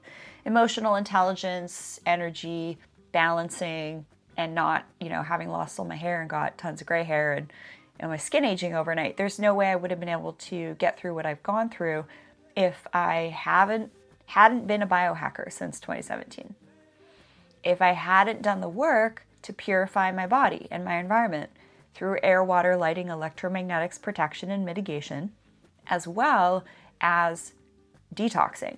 emotional 0.46 0.96
intelligence, 0.96 2.00
energy, 2.08 2.80
balancing, 3.12 4.08
and 4.36 4.56
not, 4.56 4.86
you 5.00 5.10
know, 5.10 5.22
having 5.22 5.50
lost 5.50 5.78
all 5.78 5.86
my 5.86 5.96
hair 5.96 6.22
and 6.22 6.30
got 6.30 6.58
tons 6.58 6.82
of 6.82 6.88
gray 6.88 7.04
hair 7.04 7.34
and, 7.34 7.54
and 8.00 8.10
my 8.10 8.18
skin 8.18 8.44
aging 8.44 8.74
overnight. 8.74 9.16
There's 9.16 9.38
no 9.38 9.54
way 9.54 9.68
I 9.68 9.76
would 9.76 9.92
have 9.92 10.00
been 10.00 10.10
able 10.10 10.34
to 10.34 10.74
get 10.80 10.98
through 10.98 11.14
what 11.14 11.28
I've 11.28 11.44
gone 11.44 11.70
through 11.70 12.06
if 12.58 12.88
I 12.94 13.36
haven't 13.38 13.92
hadn't 14.26 14.66
been 14.66 14.82
a 14.82 14.88
biohacker 14.88 15.52
since 15.52 15.80
2017. 15.80 16.56
If 17.64 17.80
I 17.80 17.92
hadn't 17.92 18.42
done 18.42 18.62
the 18.62 18.70
work 18.70 19.28
to 19.44 19.54
purify 19.54 20.12
my 20.12 20.28
body 20.28 20.68
and 20.72 20.86
my 20.86 21.00
environment 21.00 21.50
through 21.94 22.20
air, 22.24 22.44
water, 22.44 22.76
lighting, 22.78 23.08
electromagnetics 23.08 24.02
protection 24.02 24.50
and 24.52 24.66
mitigation, 24.66 25.32
as 25.88 26.08
well 26.08 26.64
as 27.02 27.54
detoxing. 28.14 28.78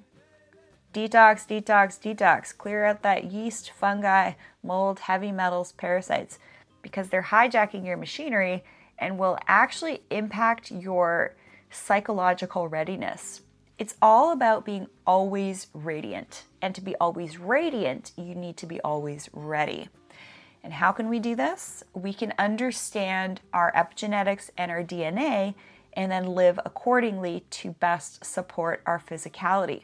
Detox, 0.93 1.47
detox, 1.47 1.99
detox. 1.99 2.55
Clear 2.55 2.85
out 2.85 3.01
that 3.01 3.31
yeast, 3.31 3.71
fungi, 3.71 4.33
mold, 4.61 4.99
heavy 4.99 5.31
metals, 5.31 5.71
parasites, 5.71 6.37
because 6.81 7.09
they're 7.09 7.23
hijacking 7.23 7.85
your 7.85 7.97
machinery 7.97 8.63
and 8.99 9.17
will 9.17 9.37
actually 9.47 10.03
impact 10.11 10.71
your 10.71 11.35
psychological 11.71 12.67
readiness. 12.67 13.41
It's 13.79 13.95
all 14.01 14.31
about 14.31 14.65
being 14.65 14.87
always 15.07 15.67
radiant. 15.73 16.43
And 16.61 16.75
to 16.75 16.81
be 16.81 16.95
always 16.97 17.39
radiant, 17.39 18.11
you 18.15 18.35
need 18.35 18.55
to 18.57 18.67
be 18.67 18.79
always 18.81 19.29
ready. 19.33 19.89
And 20.63 20.73
how 20.73 20.91
can 20.93 21.09
we 21.09 21.19
do 21.19 21.35
this? 21.35 21.83
We 21.93 22.13
can 22.13 22.33
understand 22.39 23.41
our 23.51 23.71
epigenetics 23.73 24.49
and 24.57 24.71
our 24.71 24.83
DNA 24.83 25.55
and 25.91 26.11
then 26.11 26.25
live 26.25 26.59
accordingly 26.65 27.45
to 27.49 27.71
best 27.71 28.23
support 28.23 28.81
our 28.85 28.99
physicality. 28.99 29.83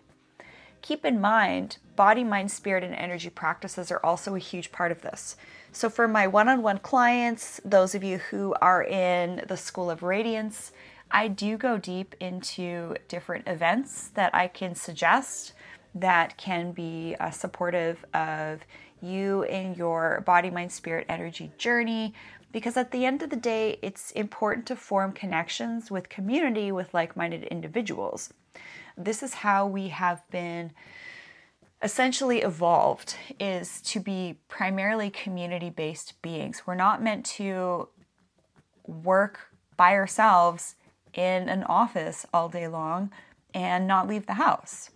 Keep 0.82 1.04
in 1.04 1.20
mind, 1.20 1.78
body, 1.98 2.24
mind, 2.24 2.52
spirit, 2.52 2.84
and 2.84 2.96
energy 2.96 3.30
practices 3.30 3.92
are 3.92 4.04
also 4.06 4.36
a 4.36 4.40
huge 4.40 4.72
part 4.72 4.92
of 4.92 5.02
this. 5.02 5.36
So, 5.74 5.90
for 5.90 6.08
my 6.08 6.26
one 6.26 6.48
on 6.48 6.64
one 6.64 6.80
clients, 6.80 7.60
those 7.66 7.94
of 7.94 8.04
you 8.04 8.18
who 8.18 8.56
are 8.62 8.84
in 8.84 9.44
the 9.48 9.58
School 9.58 9.92
of 9.92 10.02
Radiance, 10.02 10.72
I 11.12 11.28
do 11.28 11.58
go 11.58 11.78
deep 11.78 12.16
into 12.20 12.96
different 13.08 13.48
events 13.48 14.08
that 14.10 14.34
I 14.34 14.48
can 14.48 14.74
suggest 14.74 15.54
that 15.96 16.38
can 16.38 16.72
be 16.72 17.16
uh, 17.20 17.32
supportive 17.32 18.06
of 18.14 18.62
you 19.01 19.44
in 19.44 19.75
your 19.75 20.22
body, 20.25 20.50
mind, 20.50 20.72
spirit, 20.72 21.06
energy 21.10 21.51
journey. 21.58 22.13
Because 22.51 22.77
at 22.77 22.91
the 22.91 23.06
end 23.06 23.22
of 23.22 23.29
the 23.29 23.36
day, 23.36 23.77
it's 23.82 24.12
important 24.12 24.65
to 24.68 24.75
form 24.75 25.12
connections 25.12 25.91
with 25.91 26.10
community 26.10 26.72
with 26.72 26.94
like 26.94 27.15
minded 27.15 27.44
individuals. 27.44 28.34
This 28.98 29.22
is 29.22 29.36
how 29.36 29.68
we 29.68 29.89
have 29.89 30.24
been 30.32 30.72
essentially 31.82 32.39
evolved 32.41 33.15
is 33.39 33.82
to 33.82 34.00
be 34.00 34.38
primarily 34.48 35.10
community 35.10 35.70
based 35.70 36.22
beings. 36.22 36.63
We're 36.65 36.75
not 36.75 37.01
meant 37.01 37.25
to 37.38 37.88
work 38.86 39.51
by 39.77 39.94
ourselves 39.94 40.75
in 41.13 41.48
an 41.50 41.63
office 41.63 42.25
all 42.34 42.50
day 42.50 42.68
long 42.68 43.12
and 43.53 43.88
not 43.88 44.08
leave 44.08 44.25
the 44.25 44.34
house. 44.34 44.89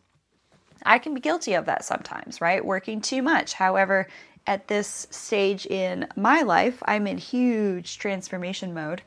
I 0.85 0.99
can 0.99 1.13
be 1.13 1.21
guilty 1.21 1.53
of 1.53 1.65
that 1.65 1.85
sometimes, 1.85 2.41
right? 2.41 2.63
Working 2.63 3.01
too 3.01 3.21
much. 3.21 3.53
However, 3.53 4.07
at 4.45 4.67
this 4.67 5.07
stage 5.09 5.65
in 5.65 6.07
my 6.15 6.41
life, 6.41 6.81
I'm 6.85 7.07
in 7.07 7.17
huge 7.17 7.97
transformation 7.97 8.73
mode. 8.73 9.01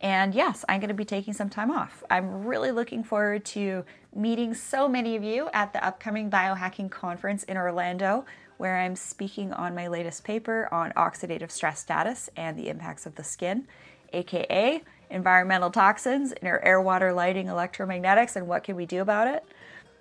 And 0.00 0.34
yes, 0.34 0.64
I'm 0.68 0.80
going 0.80 0.88
to 0.88 0.94
be 0.94 1.04
taking 1.04 1.32
some 1.32 1.48
time 1.48 1.70
off. 1.70 2.04
I'm 2.10 2.44
really 2.44 2.70
looking 2.70 3.02
forward 3.02 3.44
to 3.46 3.84
meeting 4.14 4.54
so 4.54 4.88
many 4.88 5.16
of 5.16 5.24
you 5.24 5.48
at 5.52 5.72
the 5.72 5.84
upcoming 5.84 6.30
biohacking 6.30 6.90
conference 6.90 7.42
in 7.44 7.56
Orlando, 7.56 8.24
where 8.58 8.78
I'm 8.78 8.94
speaking 8.94 9.52
on 9.52 9.74
my 9.74 9.88
latest 9.88 10.22
paper 10.24 10.68
on 10.72 10.92
oxidative 10.92 11.50
stress 11.50 11.80
status 11.80 12.28
and 12.36 12.58
the 12.58 12.68
impacts 12.68 13.06
of 13.06 13.14
the 13.14 13.24
skin, 13.24 13.66
aka 14.12 14.82
environmental 15.10 15.70
toxins 15.70 16.32
in 16.32 16.48
our 16.48 16.62
air, 16.64 16.80
water, 16.80 17.12
lighting, 17.12 17.46
electromagnetics, 17.46 18.36
and 18.36 18.46
what 18.46 18.64
can 18.64 18.76
we 18.76 18.86
do 18.86 19.00
about 19.00 19.28
it. 19.28 19.44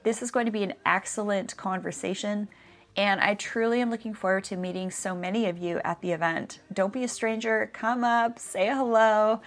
This 0.05 0.21
is 0.21 0.29
going 0.29 0.45
to 0.45 0.51
be 0.51 0.61
an 0.61 0.75
excellent 0.85 1.57
conversation, 1.57 2.47
and 2.95 3.19
I 3.19 3.33
truly 3.33 3.81
am 3.81 3.89
looking 3.89 4.13
forward 4.13 4.43
to 4.43 4.55
meeting 4.55 4.91
so 4.91 5.15
many 5.15 5.47
of 5.47 5.57
you 5.57 5.81
at 5.83 5.99
the 6.01 6.11
event. 6.11 6.59
Don't 6.71 6.93
be 6.93 7.03
a 7.03 7.07
stranger, 7.07 7.71
come 7.73 8.03
up, 8.03 8.37
say 8.37 8.67
hello. 8.67 9.41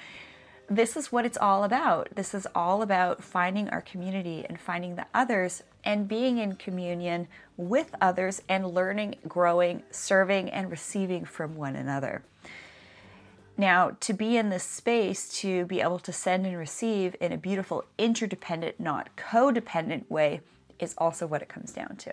This 0.69 0.97
is 0.97 1.13
what 1.13 1.25
it's 1.25 1.39
all 1.39 1.63
about. 1.63 2.09
This 2.17 2.35
is 2.35 2.45
all 2.57 2.83
about 2.83 3.23
finding 3.23 3.69
our 3.69 3.81
community 3.81 4.45
and 4.49 4.59
finding 4.59 4.97
the 4.97 5.07
others 5.15 5.63
and 5.85 6.09
being 6.09 6.39
in 6.39 6.57
communion 6.57 7.29
with 7.57 7.95
others 8.01 8.43
and 8.49 8.67
learning, 8.67 9.15
growing, 9.29 9.85
serving, 9.93 10.51
and 10.51 10.73
receiving 10.73 11.25
from 11.25 11.55
one 11.55 11.77
another. 11.77 12.25
Now, 13.61 13.97
to 14.01 14.13
be 14.13 14.37
in 14.37 14.51
this 14.51 14.63
space, 14.63 15.29
to 15.41 15.67
be 15.67 15.81
able 15.81 15.99
to 15.99 16.13
send 16.13 16.47
and 16.47 16.57
receive 16.57 17.17
in 17.21 17.33
a 17.33 17.37
beautiful, 17.37 17.85
interdependent, 17.99 18.79
not 18.79 19.11
codependent 19.17 20.09
way, 20.09 20.43
is 20.79 20.95
also 20.97 21.27
what 21.27 21.43
it 21.43 21.49
comes 21.49 21.73
down 21.73 21.97
to. 21.97 22.13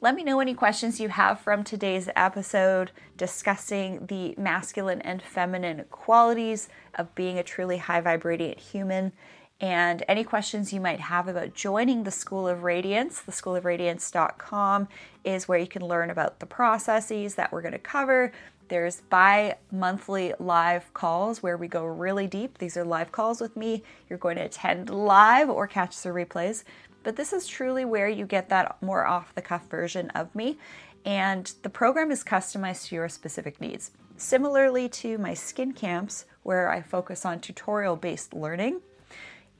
Let 0.00 0.16
me 0.16 0.24
know 0.24 0.40
any 0.40 0.52
questions 0.52 0.98
you 0.98 1.08
have 1.10 1.38
from 1.38 1.62
today's 1.62 2.08
episode 2.16 2.90
discussing 3.16 4.06
the 4.06 4.34
masculine 4.36 5.00
and 5.02 5.22
feminine 5.22 5.84
qualities 5.92 6.68
of 6.96 7.14
being 7.14 7.38
a 7.38 7.44
truly 7.44 7.76
high 7.76 8.00
vibrating 8.00 8.58
human. 8.58 9.12
And 9.60 10.02
any 10.08 10.24
questions 10.24 10.72
you 10.72 10.80
might 10.80 11.00
have 11.00 11.28
about 11.28 11.54
joining 11.54 12.02
the 12.02 12.10
School 12.10 12.48
of 12.48 12.64
Radiance, 12.64 13.20
the 13.20 13.30
schoolofradiance.com 13.30 14.88
is 15.22 15.46
where 15.46 15.58
you 15.58 15.68
can 15.68 15.86
learn 15.86 16.10
about 16.10 16.40
the 16.40 16.46
processes 16.46 17.36
that 17.36 17.52
we're 17.52 17.62
going 17.62 17.72
to 17.72 17.78
cover, 17.78 18.32
there's 18.70 19.02
bi 19.10 19.56
monthly 19.70 20.32
live 20.38 20.94
calls 20.94 21.42
where 21.42 21.58
we 21.58 21.68
go 21.68 21.84
really 21.84 22.26
deep. 22.26 22.56
These 22.56 22.76
are 22.78 22.84
live 22.84 23.12
calls 23.12 23.40
with 23.40 23.56
me. 23.56 23.82
You're 24.08 24.18
going 24.18 24.36
to 24.36 24.44
attend 24.44 24.88
live 24.88 25.50
or 25.50 25.66
catch 25.66 26.00
the 26.00 26.08
replays. 26.10 26.64
But 27.02 27.16
this 27.16 27.32
is 27.32 27.46
truly 27.46 27.84
where 27.84 28.08
you 28.08 28.24
get 28.24 28.48
that 28.48 28.80
more 28.80 29.06
off 29.06 29.34
the 29.34 29.42
cuff 29.42 29.68
version 29.68 30.08
of 30.10 30.34
me. 30.34 30.56
And 31.04 31.52
the 31.62 31.70
program 31.70 32.10
is 32.10 32.24
customized 32.24 32.88
to 32.88 32.94
your 32.94 33.08
specific 33.08 33.60
needs. 33.60 33.90
Similarly 34.16 34.88
to 34.88 35.18
my 35.18 35.34
skin 35.34 35.72
camps, 35.72 36.26
where 36.42 36.70
I 36.70 36.80
focus 36.80 37.26
on 37.26 37.40
tutorial 37.40 37.96
based 37.96 38.34
learning, 38.34 38.80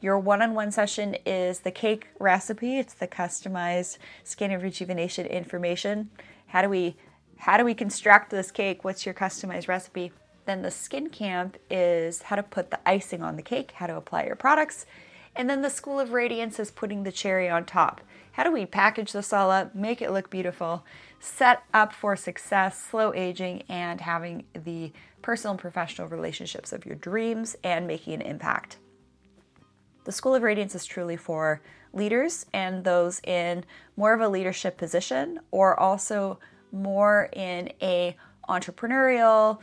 Your 0.01 0.19
one 0.19 0.41
on 0.41 0.55
one 0.55 0.71
session 0.71 1.15
is 1.27 1.61
the 1.61 1.71
cake 1.71 2.09
recipe, 2.19 2.79
it's 2.79 2.95
the 2.95 3.07
customized 3.07 3.99
skin 4.25 4.51
and 4.51 4.63
rejuvenation 4.63 5.27
information. 5.27 6.09
How 6.47 6.63
do 6.63 6.71
we 6.71 6.97
how 7.41 7.57
do 7.57 7.65
we 7.65 7.73
construct 7.75 8.29
this 8.31 8.51
cake? 8.51 8.85
What's 8.85 9.07
your 9.07 9.15
customized 9.15 9.67
recipe? 9.67 10.13
Then 10.45 10.61
the 10.61 10.71
skin 10.71 11.09
camp 11.09 11.57
is 11.71 12.23
how 12.23 12.37
to 12.37 12.43
put 12.43 12.71
the 12.71 12.79
icing 12.87 13.23
on 13.23 13.37
the 13.37 13.43
cake, 13.43 13.73
how 13.77 13.87
to 13.87 13.97
apply 13.97 14.27
your 14.27 14.37
products. 14.37 14.85
And 15.35 15.49
then 15.49 15.63
the 15.63 15.71
School 15.71 15.99
of 15.99 16.13
Radiance 16.13 16.61
is 16.61 16.71
putting 16.71 17.03
the 17.03 17.13
cherry 17.13 17.49
on 17.49 17.65
top. 17.65 18.03
How 18.33 18.45
do 18.45 18.53
we 18.53 18.67
package 18.67 19.13
this 19.13 19.33
all 19.33 19.51
up, 19.51 19.75
make 19.75 20.03
it 20.03 20.11
look 20.11 20.29
beautiful, 20.29 20.85
set 21.19 21.63
up 21.73 21.95
for 21.95 22.15
success, 22.15 22.79
slow 22.79 23.15
aging, 23.15 23.63
and 23.71 24.03
having 24.03 24.45
the 24.53 24.93
personal 25.23 25.53
and 25.53 25.61
professional 25.61 26.09
relationships 26.09 26.75
of 26.75 26.85
your 26.85 26.97
dreams 26.97 27.57
and 27.65 27.87
making 27.87 28.13
an 28.13 28.21
impact? 28.21 28.77
The 30.05 30.13
School 30.13 30.35
of 30.35 30.43
Radiance 30.43 30.75
is 30.75 30.85
truly 30.85 31.17
for 31.17 31.63
leaders 31.95 32.45
and 32.53 32.85
those 32.85 33.19
in 33.25 33.65
more 33.97 34.13
of 34.13 34.21
a 34.21 34.29
leadership 34.29 34.77
position 34.77 35.41
or 35.51 35.79
also 35.81 36.39
more 36.73 37.29
in 37.33 37.73
a 37.83 38.17
entrepreneurial 38.49 39.61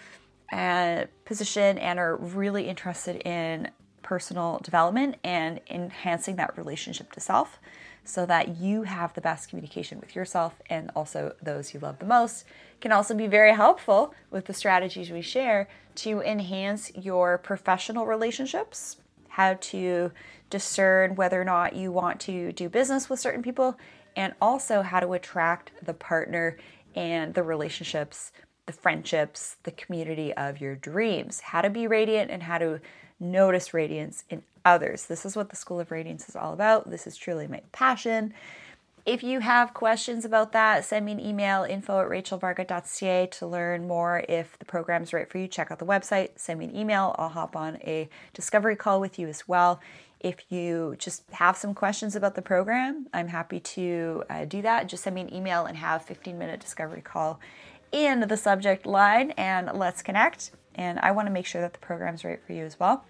uh, 0.52 1.06
position 1.26 1.78
and 1.78 2.00
are 2.00 2.16
really 2.16 2.68
interested 2.68 3.18
in 3.28 3.70
personal 4.02 4.60
development 4.64 5.16
and 5.24 5.60
enhancing 5.70 6.38
that 6.38 6.58
relationship 6.58 7.12
to 7.12 7.20
self 7.20 7.60
so 8.06 8.26
that 8.26 8.56
you 8.56 8.84
have 8.84 9.14
the 9.14 9.22
best 9.22 9.50
communication 9.50 10.00
with 10.00 10.16
yourself 10.16 10.62
and 10.70 10.90
also 10.96 11.36
those 11.42 11.74
you 11.74 11.80
love 11.82 12.00
the 12.00 12.06
most 12.06 12.46
can 12.80 12.94
also 12.94 13.14
be 13.14 13.28
very 13.28 13.54
helpful 13.54 14.14
with 14.32 14.46
the 14.46 14.54
strategies 14.54 15.12
we 15.12 15.22
share 15.22 15.68
to 15.94 16.22
enhance 16.22 16.90
your 16.96 17.38
professional 17.38 18.06
relationships 18.06 18.96
how 19.28 19.56
to 19.56 20.10
discern 20.50 21.16
whether 21.16 21.42
or 21.42 21.44
not 21.44 21.76
you 21.76 21.92
want 21.92 22.20
to 22.20 22.54
do 22.54 22.70
business 22.70 23.10
with 23.10 23.20
certain 23.20 23.44
people 23.44 23.78
and 24.16 24.34
also 24.42 24.82
how 24.82 25.02
to 25.02 25.12
attract 25.12 25.72
the 25.84 25.94
partner 25.94 26.58
and 26.98 27.34
the 27.34 27.44
relationships 27.44 28.34
the 28.68 28.74
friendships, 28.74 29.56
the 29.64 29.72
community 29.72 30.34
of 30.34 30.62
your 30.62 30.76
dreams, 30.76 31.40
how 31.40 31.62
to 31.62 31.70
be 31.70 31.88
radiant 31.88 32.30
and 32.30 32.44
how 32.44 32.60
to 32.60 32.80
notice 33.20 33.74
radiance 33.74 34.26
in 34.30 34.44
others. 34.64 35.06
This 35.06 35.26
is 35.26 35.36
what 35.36 35.50
the 35.50 35.56
School 35.56 35.80
of 35.80 35.90
Radiance 35.90 36.30
is 36.30 36.36
all 36.36 36.54
about. 36.54 36.90
This 36.90 37.08
is 37.08 37.16
truly 37.16 37.48
my 37.48 37.62
passion. 37.72 38.34
If 39.06 39.24
you 39.24 39.40
have 39.40 39.74
questions 39.74 40.26
about 40.26 40.52
that, 40.52 40.84
send 40.84 41.06
me 41.06 41.14
an 41.14 41.22
email 41.22 41.64
info 41.64 42.02
at 42.02 42.10
rachelvarga.ca 42.10 43.28
to 43.28 43.48
learn 43.48 43.88
more. 43.88 44.26
If 44.28 44.60
the 44.60 44.66
program 44.66 45.02
is 45.02 45.14
right 45.14 45.30
for 45.32 45.38
you, 45.38 45.48
check 45.48 45.72
out 45.72 45.80
the 45.80 45.86
website, 45.86 46.32
send 46.36 46.60
me 46.60 46.66
an 46.66 46.76
email. 46.76 47.16
I'll 47.18 47.30
hop 47.30 47.56
on 47.56 47.78
a 47.78 48.10
discovery 48.34 48.76
call 48.76 49.00
with 49.00 49.18
you 49.18 49.30
as 49.30 49.48
well. 49.48 49.80
If 50.20 50.52
you 50.52 50.96
just 50.98 51.24
have 51.32 51.58
some 51.58 51.74
questions 51.74 52.16
about 52.16 52.36
the 52.36 52.42
program, 52.42 53.08
I'm 53.14 53.28
happy 53.28 53.60
to 53.60 54.24
uh, 54.30 54.46
do 54.46 54.62
that. 54.64 54.88
Just 54.88 55.04
send 55.04 55.16
me 55.16 55.22
an 55.22 55.34
email 55.34 55.66
and 55.66 55.78
have 55.78 56.04
15 56.04 56.38
minute 56.38 56.60
discovery 56.60 57.02
call 57.02 57.40
in 57.92 58.22
the 58.22 58.38
subject 58.38 58.86
line 58.86 59.32
and 59.32 59.70
let's 59.74 60.02
connect. 60.02 60.52
And 60.76 61.00
I 61.00 61.12
want 61.12 61.28
to 61.28 61.32
make 61.32 61.46
sure 61.46 61.62
that 61.62 61.74
the 61.74 61.80
program's 61.80 62.24
right 62.24 62.42
for 62.46 62.54
you 62.54 62.64
as 62.64 62.80
well. 62.80 63.06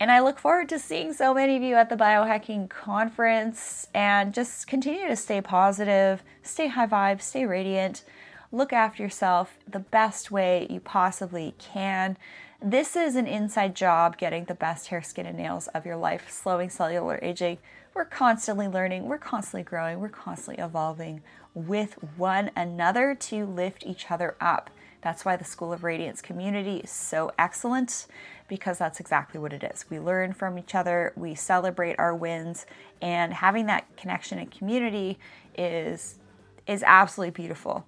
And 0.00 0.10
I 0.10 0.20
look 0.20 0.38
forward 0.38 0.70
to 0.70 0.78
seeing 0.78 1.12
so 1.12 1.34
many 1.34 1.56
of 1.56 1.62
you 1.62 1.74
at 1.74 1.90
the 1.90 1.96
biohacking 1.96 2.70
conference 2.70 3.86
and 3.92 4.32
just 4.32 4.66
continue 4.66 5.06
to 5.06 5.16
stay 5.16 5.42
positive, 5.42 6.22
stay 6.42 6.68
high 6.68 6.86
vibe, 6.86 7.20
stay 7.20 7.44
radiant, 7.44 8.02
look 8.50 8.72
after 8.72 9.02
yourself 9.02 9.58
the 9.68 9.78
best 9.78 10.30
way 10.30 10.66
you 10.70 10.80
possibly 10.80 11.54
can. 11.58 12.16
This 12.62 12.94
is 12.94 13.16
an 13.16 13.26
inside 13.26 13.74
job 13.74 14.18
getting 14.18 14.44
the 14.44 14.54
best 14.54 14.88
hair, 14.88 15.00
skin, 15.00 15.24
and 15.24 15.38
nails 15.38 15.68
of 15.68 15.86
your 15.86 15.96
life, 15.96 16.30
slowing 16.30 16.68
cellular 16.68 17.18
aging. 17.22 17.56
We're 17.94 18.04
constantly 18.04 18.68
learning, 18.68 19.06
we're 19.06 19.16
constantly 19.16 19.62
growing, 19.62 19.98
we're 19.98 20.10
constantly 20.10 20.62
evolving 20.62 21.22
with 21.54 21.94
one 22.18 22.50
another 22.54 23.14
to 23.14 23.46
lift 23.46 23.86
each 23.86 24.10
other 24.10 24.36
up. 24.42 24.68
That's 25.00 25.24
why 25.24 25.36
the 25.36 25.44
School 25.44 25.72
of 25.72 25.84
Radiance 25.84 26.20
community 26.20 26.76
is 26.76 26.90
so 26.90 27.32
excellent 27.38 28.06
because 28.46 28.76
that's 28.76 29.00
exactly 29.00 29.40
what 29.40 29.54
it 29.54 29.64
is. 29.64 29.86
We 29.88 29.98
learn 29.98 30.34
from 30.34 30.58
each 30.58 30.74
other, 30.74 31.14
we 31.16 31.34
celebrate 31.34 31.98
our 31.98 32.14
wins, 32.14 32.66
and 33.00 33.32
having 33.32 33.64
that 33.66 33.86
connection 33.96 34.38
and 34.38 34.50
community 34.50 35.18
is 35.56 36.18
is 36.66 36.82
absolutely 36.86 37.30
beautiful. 37.30 37.86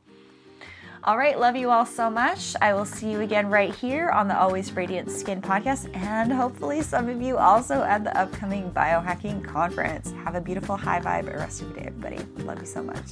All 1.04 1.18
right, 1.18 1.36
love 1.36 1.56
you 1.56 1.68
all 1.70 1.84
so 1.84 2.08
much. 2.08 2.54
I 2.60 2.74
will 2.74 2.84
see 2.84 3.10
you 3.10 3.22
again 3.22 3.48
right 3.48 3.74
here 3.74 4.10
on 4.10 4.28
the 4.28 4.38
Always 4.38 4.70
Radiant 4.70 5.10
Skin 5.10 5.42
podcast, 5.42 5.92
and 5.96 6.32
hopefully, 6.32 6.80
some 6.80 7.08
of 7.08 7.20
you 7.20 7.38
also 7.38 7.82
at 7.82 8.04
the 8.04 8.16
upcoming 8.16 8.70
biohacking 8.70 9.42
conference. 9.42 10.12
Have 10.24 10.36
a 10.36 10.40
beautiful 10.40 10.76
high 10.76 11.00
vibe 11.00 11.26
rest 11.34 11.60
of 11.60 11.70
your 11.70 11.76
day, 11.80 11.86
everybody. 11.88 12.44
Love 12.44 12.60
you 12.60 12.66
so 12.66 12.84
much. 12.84 13.02